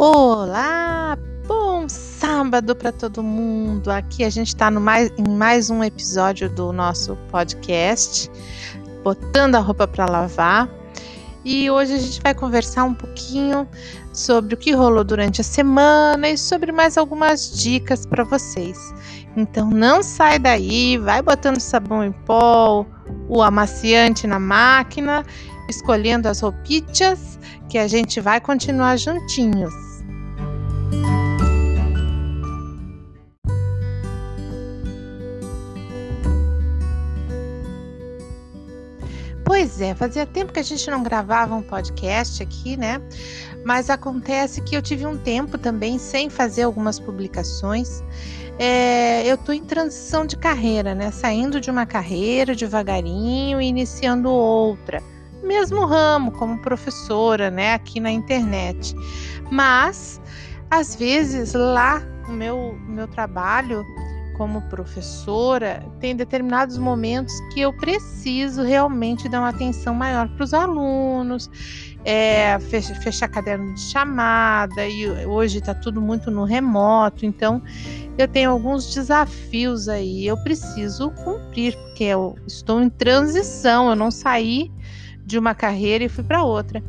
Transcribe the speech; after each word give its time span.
Olá, 0.00 1.18
bom 1.44 1.88
sábado 1.88 2.76
para 2.76 2.92
todo 2.92 3.20
mundo. 3.20 3.90
Aqui 3.90 4.22
a 4.22 4.30
gente 4.30 4.46
está 4.46 4.70
mais, 4.70 5.10
em 5.18 5.28
mais 5.28 5.70
um 5.70 5.82
episódio 5.82 6.48
do 6.48 6.72
nosso 6.72 7.16
podcast, 7.32 8.30
botando 9.02 9.56
a 9.56 9.58
roupa 9.58 9.88
para 9.88 10.06
lavar. 10.06 10.68
E 11.44 11.68
hoje 11.68 11.94
a 11.94 11.98
gente 11.98 12.20
vai 12.22 12.32
conversar 12.32 12.84
um 12.84 12.94
pouquinho 12.94 13.66
sobre 14.12 14.54
o 14.54 14.56
que 14.56 14.70
rolou 14.70 15.02
durante 15.02 15.40
a 15.40 15.44
semana 15.44 16.28
e 16.28 16.38
sobre 16.38 16.70
mais 16.70 16.96
algumas 16.96 17.50
dicas 17.60 18.06
para 18.06 18.22
vocês. 18.22 18.78
Então 19.36 19.68
não 19.68 20.00
sai 20.00 20.38
daí, 20.38 20.96
vai 20.96 21.20
botando 21.22 21.58
sabão 21.58 22.04
em 22.04 22.12
pó, 22.12 22.86
o 23.28 23.42
amaciante 23.42 24.28
na 24.28 24.38
máquina, 24.38 25.26
escolhendo 25.68 26.28
as 26.28 26.38
roupitas 26.38 27.36
que 27.68 27.78
a 27.78 27.88
gente 27.88 28.20
vai 28.20 28.40
continuar 28.40 28.96
juntinhos. 28.96 29.87
Pois 39.44 39.80
é, 39.80 39.94
fazia 39.94 40.26
tempo 40.26 40.52
que 40.52 40.60
a 40.60 40.62
gente 40.62 40.90
não 40.90 41.02
gravava 41.02 41.54
um 41.54 41.62
podcast 41.62 42.42
aqui, 42.42 42.76
né? 42.76 43.00
Mas 43.64 43.90
acontece 43.90 44.60
que 44.60 44.76
eu 44.76 44.82
tive 44.82 45.04
um 45.06 45.16
tempo 45.16 45.58
também 45.58 45.98
sem 45.98 46.30
fazer 46.30 46.62
algumas 46.62 47.00
publicações. 47.00 48.04
É, 48.58 49.28
eu 49.28 49.36
estou 49.36 49.54
em 49.54 49.64
transição 49.64 50.26
de 50.26 50.36
carreira, 50.36 50.94
né? 50.94 51.10
Saindo 51.10 51.60
de 51.60 51.70
uma 51.70 51.86
carreira 51.86 52.54
devagarinho 52.54 53.60
e 53.60 53.66
iniciando 53.66 54.30
outra. 54.30 55.02
Mesmo 55.42 55.84
ramo, 55.86 56.30
como 56.32 56.60
professora, 56.60 57.50
né? 57.50 57.74
Aqui 57.74 58.00
na 58.00 58.10
internet. 58.10 58.94
Mas, 59.50 60.20
às 60.70 60.94
vezes, 60.94 61.54
lá 61.54 62.00
no 62.26 62.34
meu, 62.34 62.78
meu 62.86 63.08
trabalho, 63.08 63.84
como 64.38 64.62
professora, 64.62 65.84
tem 65.98 66.14
determinados 66.14 66.78
momentos 66.78 67.34
que 67.52 67.60
eu 67.60 67.72
preciso 67.72 68.62
realmente 68.62 69.28
dar 69.28 69.40
uma 69.40 69.48
atenção 69.48 69.92
maior 69.92 70.28
para 70.28 70.44
os 70.44 70.54
alunos, 70.54 71.50
é, 72.04 72.56
fechar, 72.60 72.94
fechar 73.02 73.28
caderno 73.28 73.74
de 73.74 73.80
chamada, 73.80 74.86
e 74.86 75.26
hoje 75.26 75.58
está 75.58 75.74
tudo 75.74 76.00
muito 76.00 76.30
no 76.30 76.44
remoto, 76.44 77.26
então 77.26 77.60
eu 78.16 78.28
tenho 78.28 78.52
alguns 78.52 78.94
desafios 78.94 79.88
aí, 79.88 80.26
eu 80.26 80.36
preciso 80.44 81.10
cumprir, 81.10 81.76
porque 81.76 82.04
eu 82.04 82.36
estou 82.46 82.80
em 82.80 82.88
transição, 82.88 83.90
eu 83.90 83.96
não 83.96 84.10
saí 84.10 84.70
de 85.28 85.38
uma 85.38 85.54
carreira 85.54 86.04
e 86.04 86.08
fui 86.08 86.24
para 86.24 86.42
outra. 86.42 86.82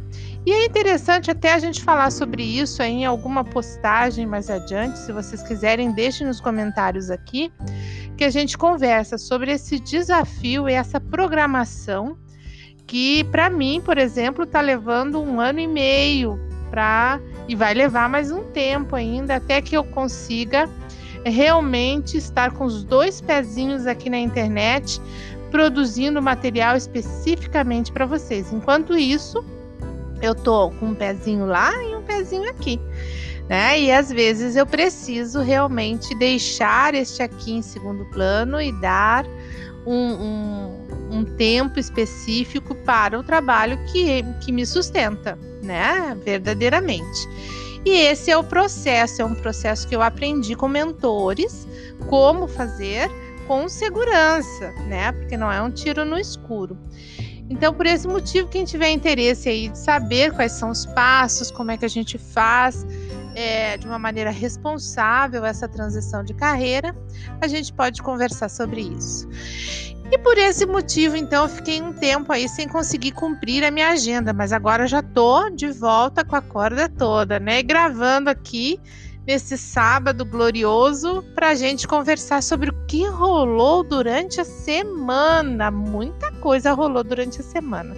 E 0.45 0.52
é 0.52 0.66
interessante 0.66 1.30
até 1.30 1.54
a 1.54 1.59
gente 1.59 1.84
falar 1.84 2.09
sobre 2.09 2.42
isso 2.42 2.82
em 2.82 3.06
alguma 3.06 3.44
postagem 3.44 4.26
mais 4.26 4.50
adiante. 4.50 4.98
Se 4.98 5.12
vocês 5.12 5.44
quiserem, 5.44 5.92
deixem 5.92 6.26
nos 6.26 6.40
comentários 6.40 7.12
aqui 7.12 7.52
que 8.16 8.23
a 8.23 8.30
gente 8.30 8.58
conversa 8.58 9.17
sobre 9.17 9.52
esse 9.52 9.78
desafio 9.78 10.70
e 10.70 10.73
essa 10.73 11.02
programação 11.02 12.17
que 12.88 13.26
para 13.26 13.50
mim, 13.50 13.82
por 13.84 13.98
exemplo, 13.98 14.45
está 14.45 14.62
levando 14.62 15.22
um 15.22 15.42
ano 15.42 15.60
e 15.60 15.67
meio 15.67 16.40
para 16.72 17.20
e 17.45 17.56
vai 17.56 17.73
levar 17.73 18.08
mais 18.08 18.32
um 18.32 18.44
tempo 18.52 18.95
ainda 18.95 19.36
até 19.36 19.62
que 19.62 19.76
eu 19.76 19.84
consiga 19.84 20.70
realmente 21.26 22.17
estar 22.17 22.54
com 22.54 22.64
os 22.64 22.86
dois 22.86 23.20
pezinhos 23.20 23.86
aqui 23.86 24.10
na 24.10 24.17
internet 24.17 25.02
produzindo 25.50 26.22
material 26.22 26.75
especificamente 26.75 27.92
para 27.92 28.05
vocês. 28.05 28.52
Enquanto 28.52 28.97
isso, 28.97 29.44
eu 30.22 30.36
tô 30.36 30.69
com 30.72 30.88
um 30.88 30.95
pezinho 30.95 31.45
lá 31.45 31.72
e 31.83 31.95
um 31.95 32.02
pezinho 32.02 32.50
aqui. 32.50 32.80
Né? 33.47 33.81
E 33.81 33.92
às 33.92 34.09
vezes 34.09 34.55
eu 34.55 34.66
preciso 34.66 35.42
realmente 35.42 36.14
deixar 36.16 36.93
este 36.93 37.23
aqui 37.23 37.54
em 37.54 37.61
segundo 37.61 38.05
plano 38.05 38.61
e 38.61 38.71
dar 38.80 39.26
um, 39.86 40.14
um, 40.14 40.88
um 41.11 41.26
tempo 41.26 41.80
específico 41.80 42.76
para 42.76 43.17
o 43.17 43.23
trabalho 43.23 43.80
que, 43.92 44.23
que 44.42 44.52
me 44.52 44.65
sustenta, 44.65 45.38
né? 45.64 46.15
Verdadeiramente. 46.23 47.27
E 47.86 47.92
esse 47.92 48.30
é 48.30 48.38
o 48.38 48.43
processo, 48.43 49.21
é 49.21 49.26
um 49.26 49.33
processo 49.33 49.88
que 49.88 49.95
eu 49.95 50.02
aprendi 50.02 50.55
com 50.55 50.67
mentores 50.67 51.67
como 52.08 52.48
fazer 52.48 53.09
com 53.49 53.67
segurança, 53.67 54.71
né? 54.87 55.11
Porque 55.11 55.36
não 55.36 55.52
é 55.52 55.60
um 55.60 55.71
tiro 55.71 56.05
no 56.05 56.20
escuro. 56.20 56.77
Então, 57.49 57.73
por 57.73 57.87
esse 57.87 58.08
motivo, 58.08 58.48
quem 58.48 58.64
tiver 58.64 58.92
interesse 58.92 59.49
aí 59.49 59.70
de 59.70 59.80
saber 59.80 60.32
quais 60.33 60.52
são 60.52 60.70
os 60.70 60.86
passos, 60.86 61.49
como 61.49 61.71
é 61.71 61.77
que 61.77 61.83
a 61.83 61.89
gente 61.89 62.20
faz 62.20 62.86
é, 63.33 63.76
de 63.76 63.88
uma 63.88 63.98
maneira 63.98 64.30
responsável 64.30 65.43
essa 65.43 65.67
transição 65.67 66.23
de 66.23 66.36
carreira, 66.36 66.95
a 67.42 67.48
gente 67.48 67.73
pode 67.73 68.04
conversar 68.04 68.49
sobre 68.49 68.82
isso. 68.82 69.27
E 70.11 70.17
por 70.20 70.38
esse 70.38 70.67
motivo, 70.67 71.15
então, 71.15 71.45
eu 71.45 71.49
fiquei 71.49 71.82
um 71.82 71.92
tempo 71.92 72.32
aí 72.32 72.48
sem 72.48 72.67
conseguir 72.67 73.14
cumprir 73.14 73.64
a 73.64 73.71
minha 73.71 73.89
agenda, 73.89 74.32
mas 74.32 74.54
agora 74.54 74.86
já 74.86 75.02
tô 75.02 75.49
de 75.49 75.71
volta 75.71 76.23
com 76.23 76.36
a 76.36 76.42
corda 76.42 76.88
toda, 76.88 77.39
né? 77.39 77.64
Gravando 77.64 78.30
aqui 78.30 78.80
nesse 79.26 79.58
sábado 79.58 80.26
glorioso 80.26 81.24
para 81.36 81.50
a 81.50 81.56
gente 81.56 81.88
conversar 81.88 82.42
sobre 82.42 82.70
o 82.70 82.86
que 82.88 83.06
rolou 83.06 83.84
durante 83.84 84.42
a 84.42 84.46
semana. 84.46 85.70
Muita 85.70 86.32
coisa 86.34 86.74
rolou 86.74 87.04
durante 87.04 87.42
a 87.42 87.44
semana. 87.44 87.96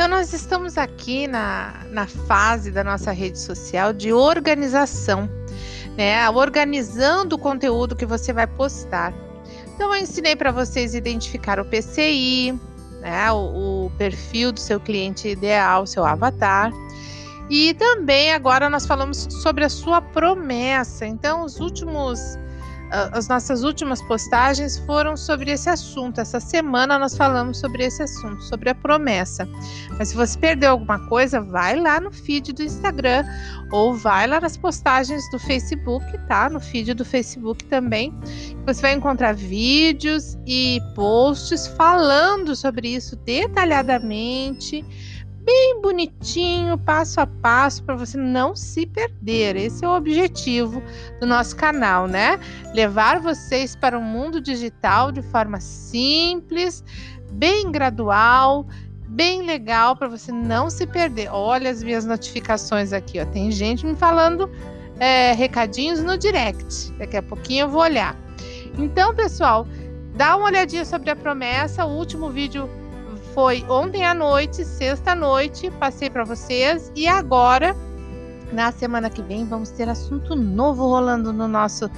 Então, 0.00 0.08
nós 0.08 0.32
estamos 0.32 0.78
aqui 0.78 1.26
na, 1.26 1.84
na 1.90 2.06
fase 2.06 2.70
da 2.70 2.82
nossa 2.82 3.12
rede 3.12 3.38
social 3.38 3.92
de 3.92 4.14
organização, 4.14 5.28
né? 5.94 6.28
Organizando 6.30 7.36
o 7.36 7.38
conteúdo 7.38 7.94
que 7.94 8.06
você 8.06 8.32
vai 8.32 8.46
postar. 8.46 9.12
Então, 9.74 9.94
eu 9.94 10.02
ensinei 10.02 10.36
para 10.36 10.52
vocês 10.52 10.94
identificar 10.94 11.58
o 11.58 11.64
PCI, 11.64 12.58
né, 13.00 13.32
o, 13.32 13.86
o 13.86 13.92
perfil 13.96 14.52
do 14.52 14.60
seu 14.60 14.78
cliente 14.78 15.28
ideal, 15.28 15.86
seu 15.86 16.04
avatar. 16.04 16.72
E 17.48 17.74
também 17.74 18.32
agora 18.32 18.70
nós 18.70 18.86
falamos 18.86 19.26
sobre 19.42 19.64
a 19.64 19.68
sua 19.68 20.00
promessa. 20.00 21.06
Então, 21.06 21.44
os 21.44 21.58
últimos 21.58 22.38
as 22.90 23.28
nossas 23.28 23.62
últimas 23.62 24.02
postagens 24.02 24.78
foram 24.78 25.16
sobre 25.16 25.50
esse 25.50 25.68
assunto. 25.68 26.20
Essa 26.20 26.40
semana 26.40 26.98
nós 26.98 27.16
falamos 27.16 27.58
sobre 27.58 27.84
esse 27.84 28.02
assunto, 28.02 28.42
sobre 28.42 28.70
a 28.70 28.74
promessa. 28.74 29.48
Mas 29.96 30.08
se 30.08 30.16
você 30.16 30.38
perdeu 30.38 30.72
alguma 30.72 30.98
coisa, 31.08 31.40
vai 31.40 31.78
lá 31.78 32.00
no 32.00 32.10
feed 32.10 32.52
do 32.52 32.62
Instagram 32.62 33.24
ou 33.70 33.94
vai 33.94 34.26
lá 34.26 34.40
nas 34.40 34.56
postagens 34.56 35.28
do 35.30 35.38
Facebook, 35.38 36.04
tá? 36.26 36.50
No 36.50 36.60
feed 36.60 36.94
do 36.94 37.04
Facebook 37.04 37.64
também. 37.64 38.12
Você 38.66 38.82
vai 38.82 38.92
encontrar 38.94 39.34
vídeos 39.34 40.36
e 40.46 40.80
posts 40.94 41.68
falando 41.68 42.56
sobre 42.56 42.88
isso 42.88 43.14
detalhadamente 43.16 44.84
bem 45.44 45.80
bonitinho, 45.80 46.78
passo 46.78 47.20
a 47.20 47.26
passo, 47.26 47.82
para 47.82 47.96
você 47.96 48.16
não 48.16 48.54
se 48.54 48.86
perder. 48.86 49.56
Esse 49.56 49.84
é 49.84 49.88
o 49.88 49.96
objetivo 49.96 50.82
do 51.20 51.26
nosso 51.26 51.56
canal, 51.56 52.06
né? 52.06 52.38
Levar 52.74 53.20
vocês 53.20 53.74
para 53.74 53.98
o 53.98 54.02
mundo 54.02 54.40
digital 54.40 55.10
de 55.10 55.22
forma 55.22 55.60
simples, 55.60 56.84
bem 57.32 57.70
gradual, 57.70 58.66
bem 59.08 59.42
legal 59.42 59.96
para 59.96 60.08
você 60.08 60.30
não 60.30 60.70
se 60.70 60.86
perder. 60.86 61.28
Olha 61.32 61.70
as 61.70 61.82
minhas 61.82 62.04
notificações 62.04 62.92
aqui, 62.92 63.20
ó. 63.20 63.26
Tem 63.26 63.50
gente 63.50 63.84
me 63.86 63.94
falando 63.94 64.50
é, 64.98 65.32
recadinhos 65.32 66.02
no 66.02 66.16
direct. 66.16 66.92
Daqui 66.92 67.16
a 67.16 67.22
pouquinho 67.22 67.64
eu 67.64 67.68
vou 67.68 67.80
olhar. 67.82 68.16
Então, 68.78 69.14
pessoal, 69.14 69.66
dá 70.14 70.36
uma 70.36 70.46
olhadinha 70.46 70.84
sobre 70.84 71.10
a 71.10 71.16
promessa. 71.16 71.84
O 71.84 71.96
último 71.96 72.30
vídeo 72.30 72.68
foi 73.34 73.64
ontem 73.68 74.04
à 74.04 74.12
noite, 74.12 74.64
sexta 74.64 75.14
noite, 75.14 75.70
passei 75.72 76.10
para 76.10 76.24
vocês 76.24 76.90
e 76.96 77.06
agora 77.06 77.76
na 78.52 78.72
semana 78.72 79.08
que 79.08 79.22
vem 79.22 79.46
vamos 79.46 79.70
ter 79.70 79.88
assunto 79.88 80.34
novo 80.34 80.86
rolando 80.86 81.32
no 81.32 81.46
nosso 81.46 81.88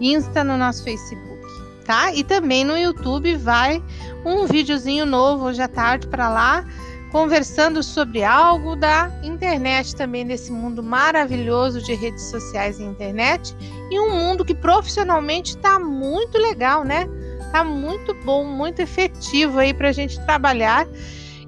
Insta, 0.00 0.42
no 0.42 0.56
nosso 0.56 0.82
Facebook, 0.84 1.42
tá? 1.84 2.12
E 2.14 2.24
também 2.24 2.64
no 2.64 2.76
YouTube 2.76 3.36
vai 3.36 3.82
um 4.24 4.46
videozinho 4.46 5.04
novo 5.04 5.46
hoje 5.46 5.60
à 5.60 5.68
tarde 5.68 6.06
para 6.06 6.28
lá, 6.28 6.64
conversando 7.12 7.82
sobre 7.82 8.24
algo 8.24 8.74
da 8.76 9.10
internet 9.22 9.94
também 9.94 10.26
desse 10.26 10.50
mundo 10.50 10.82
maravilhoso 10.82 11.82
de 11.82 11.94
redes 11.94 12.24
sociais 12.24 12.78
e 12.78 12.82
internet 12.82 13.54
e 13.90 14.00
um 14.00 14.14
mundo 14.14 14.44
que 14.44 14.54
profissionalmente 14.54 15.56
está 15.56 15.78
muito 15.78 16.38
legal, 16.38 16.84
né? 16.84 17.08
Tá 17.50 17.64
muito 17.64 18.14
bom, 18.24 18.44
muito 18.44 18.80
efetivo 18.80 19.58
aí 19.58 19.72
para 19.74 19.88
a 19.88 19.92
gente 19.92 20.20
trabalhar 20.24 20.86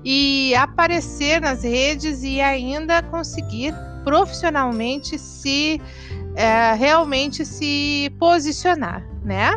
e 0.04 0.54
aparecer 0.54 1.40
nas 1.40 1.62
redes 1.62 2.22
e 2.22 2.40
ainda 2.40 3.02
conseguir 3.02 3.74
profissionalmente 4.04 5.18
se 5.18 5.80
é, 6.34 6.72
realmente 6.74 7.44
se 7.44 8.10
posicionar, 8.18 9.06
né? 9.22 9.52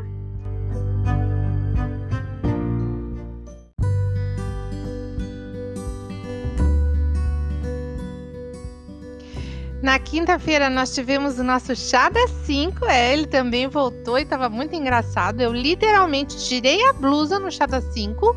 Na 9.83 10.00
quinta-feira 10.00 10.69
nós 10.69 10.95
tivemos 10.95 11.38
o 11.39 11.44
nosso 11.44 11.75
chá 11.75 12.07
das 12.07 12.31
5, 12.45 12.85
é, 12.85 13.12
ele 13.12 13.27
também 13.27 13.68
voltou 13.68 14.18
e 14.18 14.21
estava 14.21 14.47
muito 14.47 14.74
engraçado. 14.74 15.41
Eu 15.41 15.51
literalmente 15.51 16.38
tirei 16.47 16.81
a 16.88 16.94
blusa 16.94 17.38
no 17.38 17.51
chá 17.51 17.65
das 17.65 17.83
5, 17.94 18.33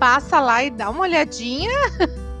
passa 0.00 0.40
lá 0.40 0.64
e 0.64 0.70
dá 0.70 0.90
uma 0.90 1.02
olhadinha. 1.02 1.70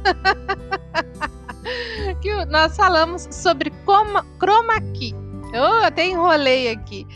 que 2.20 2.44
nós 2.46 2.74
falamos 2.74 3.28
sobre 3.30 3.70
coma, 3.86 4.26
chroma 4.40 4.80
key. 4.92 5.14
Eu 5.54 5.84
até 5.84 6.08
enrolei 6.08 6.72
aqui. 6.72 7.06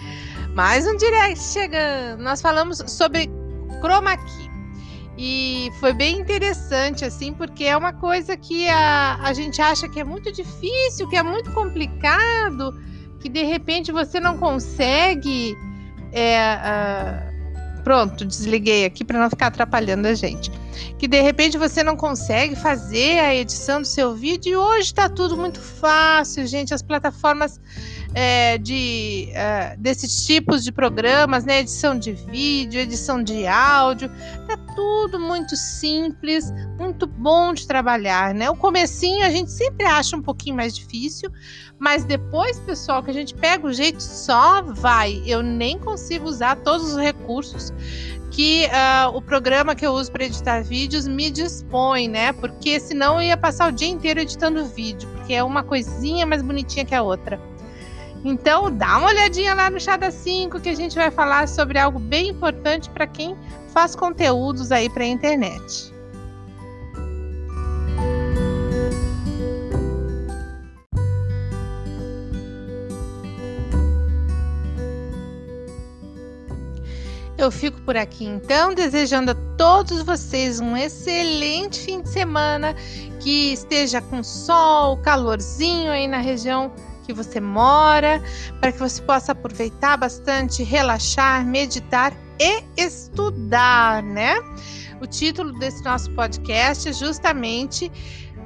Mais 0.54 0.86
um 0.86 0.96
direct 0.96 1.40
chegando. 1.40 2.22
Nós 2.22 2.40
falamos 2.40 2.84
sobre 2.86 3.28
chroma 3.80 4.16
key. 4.16 4.51
E 5.24 5.70
foi 5.78 5.92
bem 5.92 6.19
interessante, 6.19 7.04
assim, 7.04 7.32
porque 7.32 7.62
é 7.62 7.76
uma 7.76 7.92
coisa 7.92 8.36
que 8.36 8.69
a, 8.69 9.20
a 9.22 9.32
gente 9.32 9.62
acha 9.62 9.88
que 9.88 10.00
é 10.00 10.04
muito 10.04 10.32
difícil, 10.32 11.08
que 11.08 11.14
é 11.14 11.22
muito 11.22 11.52
complicado, 11.52 12.76
que 13.20 13.28
de 13.28 13.44
repente 13.44 13.92
você 13.92 14.19
não 14.19 14.36
consegue. 14.36 15.56
É, 16.10 16.58
uh, 16.58 17.82
pronto, 17.84 18.24
desliguei 18.24 18.84
aqui 18.84 19.04
para 19.04 19.20
não 19.20 19.30
ficar 19.30 19.46
atrapalhando 19.46 20.08
a 20.08 20.14
gente. 20.14 20.50
Que 20.98 21.06
de 21.06 21.20
repente 21.20 21.56
você 21.56 21.84
não 21.84 21.96
consegue 21.96 22.56
fazer 22.56 23.20
a 23.20 23.32
edição 23.32 23.80
do 23.80 23.86
seu 23.86 24.16
vídeo 24.16 24.50
e 24.50 24.56
hoje 24.56 24.86
está 24.86 25.08
tudo 25.08 25.36
muito 25.36 25.60
fácil, 25.60 26.44
gente. 26.48 26.75
As 26.75 26.82
plataformas 26.82 27.60
é, 28.14 28.58
de 28.58 29.28
é, 29.32 29.76
desses 29.78 30.26
tipos 30.26 30.62
de 30.62 30.72
programas, 30.72 31.44
né? 31.44 31.60
Edição 31.60 31.98
de 31.98 32.12
vídeo, 32.12 32.80
edição 32.80 33.22
de 33.22 33.46
áudio, 33.46 34.10
tudo 34.74 35.19
muito 35.19 35.56
simples, 35.56 36.52
muito 36.78 37.06
bom 37.06 37.52
de 37.52 37.66
trabalhar, 37.66 38.34
né? 38.34 38.50
O 38.50 38.56
comecinho 38.56 39.24
a 39.24 39.30
gente 39.30 39.50
sempre 39.50 39.86
acha 39.86 40.16
um 40.16 40.22
pouquinho 40.22 40.56
mais 40.56 40.74
difícil, 40.74 41.30
mas 41.78 42.04
depois, 42.04 42.58
pessoal, 42.60 43.02
que 43.02 43.10
a 43.10 43.14
gente 43.14 43.34
pega 43.34 43.66
o 43.66 43.72
jeito 43.72 44.02
só 44.02 44.62
vai. 44.62 45.22
Eu 45.26 45.42
nem 45.42 45.78
consigo 45.78 46.26
usar 46.28 46.56
todos 46.56 46.92
os 46.92 46.96
recursos 46.96 47.72
que 48.30 48.66
uh, 48.66 49.14
o 49.14 49.20
programa 49.20 49.74
que 49.74 49.84
eu 49.84 49.92
uso 49.92 50.10
para 50.10 50.24
editar 50.24 50.62
vídeos 50.62 51.06
me 51.06 51.30
dispõe, 51.30 52.08
né? 52.08 52.32
Porque 52.32 52.80
senão 52.80 53.16
eu 53.16 53.28
ia 53.28 53.36
passar 53.36 53.70
o 53.70 53.72
dia 53.72 53.88
inteiro 53.88 54.20
editando 54.20 54.64
vídeo, 54.64 55.08
porque 55.10 55.34
é 55.34 55.44
uma 55.44 55.62
coisinha 55.62 56.25
mais 56.25 56.40
bonitinha 56.42 56.84
que 56.84 56.94
a 56.94 57.02
outra. 57.02 57.38
Então, 58.24 58.70
dá 58.70 58.98
uma 58.98 59.08
olhadinha 59.08 59.52
lá 59.52 59.69
no 59.69 59.80
Chá 59.80 59.96
das 59.96 60.14
5 60.14 60.60
que 60.60 60.69
a 60.69 60.74
gente 60.74 60.94
vai 60.94 61.10
falar 61.10 61.48
sobre 61.48 61.78
algo 61.78 61.98
bem 61.98 62.28
importante 62.28 62.88
para 62.88 63.06
quem 63.06 63.36
faz 63.72 63.96
conteúdos 63.96 64.70
aí 64.70 64.88
para 64.88 65.02
a 65.02 65.06
internet. 65.06 65.92
Eu 77.36 77.50
fico 77.50 77.80
por 77.80 77.96
aqui 77.96 78.25
então, 78.25 78.72
desejando 78.72 79.32
a 79.32 79.34
todos 79.58 80.00
vocês 80.02 80.60
um 80.60 80.76
excelente 80.76 81.80
fim 81.80 82.00
de 82.00 82.08
semana, 82.08 82.72
que 83.18 83.52
esteja 83.52 84.00
com 84.00 84.22
sol, 84.22 84.96
calorzinho 84.98 85.90
aí 85.90 86.06
na 86.06 86.18
região 86.18 86.72
que 87.12 87.23
você 87.23 87.41
mora, 87.41 88.23
para 88.61 88.73
que 88.73 88.79
você 88.79 89.00
possa 89.03 89.32
aproveitar 89.32 89.97
bastante, 89.97 90.62
relaxar, 90.62 91.44
meditar 91.44 92.12
e 92.41 92.62
estudar, 92.76 94.03
né? 94.03 94.35
O 95.00 95.06
título 95.06 95.53
desse 95.59 95.85
nosso 95.85 96.11
podcast 96.12 96.88
é 96.88 96.93
justamente 96.93 97.91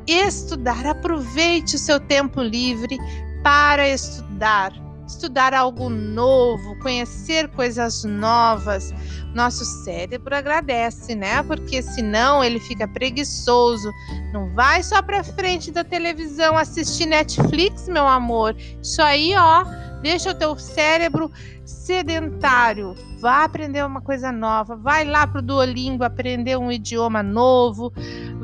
Estudar. 0.07 0.87
Aproveite 0.87 1.75
o 1.77 1.79
seu 1.79 1.99
tempo 1.99 2.41
livre 2.41 2.97
para 3.43 3.89
estudar 3.89 4.86
estudar 5.06 5.55
algo 5.55 5.88
novo, 5.88 6.79
conhecer 6.81 7.49
coisas 7.49 8.05
novas. 8.05 8.93
Nosso 9.35 9.64
cérebro 9.64 10.35
agradece, 10.35 11.14
né? 11.14 11.43
Porque 11.43 11.82
senão 11.82 12.43
ele 12.43 12.58
fica 12.58 12.88
preguiçoso. 12.88 13.93
Não 14.32 14.53
vai 14.55 14.82
só 14.82 15.03
para 15.03 15.23
frente 15.23 15.70
da 15.70 15.85
televisão 15.85 16.56
assistir 16.56 17.06
Netflix, 17.06 17.88
meu 17.88 18.06
amor. 18.06 18.56
Isso 18.82 19.03
aí, 19.03 19.35
ó, 19.37 19.64
deixa 20.00 20.31
o 20.31 20.35
teu 20.35 20.58
cérebro 20.58 21.31
sedentário. 21.64 22.94
Vá 23.20 23.44
aprender 23.44 23.85
uma 23.85 24.00
coisa 24.00 24.32
nova. 24.32 24.75
Vai 24.75 25.05
lá 25.05 25.26
pro 25.26 25.43
Duolingo 25.43 26.05
aprender 26.05 26.56
um 26.56 26.73
idioma 26.73 27.23
novo. 27.23 27.93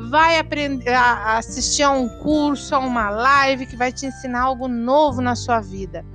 Vai 0.09 0.37
aprender 0.37 0.93
a 0.93 1.37
assistir 1.37 1.83
a 1.83 1.89
um 1.89 2.07
curso, 2.19 2.75
a 2.75 2.79
uma 2.79 3.09
live 3.09 3.65
que 3.65 3.75
vai 3.75 3.91
te 3.91 4.05
ensinar 4.05 4.41
algo 4.43 4.67
novo 4.67 5.21
na 5.21 5.35
sua 5.35 5.59
vida. 5.59 6.05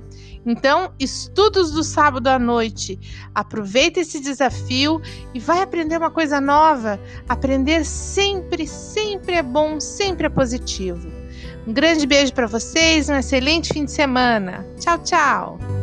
Então, 0.45 0.93
estudos 0.99 1.71
do 1.71 1.83
sábado 1.83 2.27
à 2.27 2.39
noite. 2.39 2.99
Aproveita 3.35 3.99
esse 3.99 4.19
desafio 4.19 5.01
e 5.33 5.39
vai 5.39 5.61
aprender 5.61 5.97
uma 5.97 6.11
coisa 6.11 6.39
nova. 6.39 6.99
Aprender 7.27 7.85
sempre, 7.85 8.65
sempre 8.67 9.35
é 9.35 9.43
bom, 9.43 9.79
sempre 9.79 10.27
é 10.27 10.29
positivo. 10.29 11.07
Um 11.67 11.73
grande 11.73 12.07
beijo 12.07 12.33
para 12.33 12.47
vocês, 12.47 13.09
um 13.09 13.15
excelente 13.15 13.73
fim 13.73 13.85
de 13.85 13.91
semana. 13.91 14.65
Tchau, 14.79 14.97
tchau. 14.99 15.78